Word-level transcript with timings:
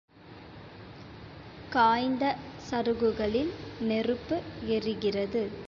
காய்ந்த 1.71 2.23
சருகுகளில் 2.69 3.51
நெருப்பு 3.81 4.37
எரிகிறது. 4.67 5.43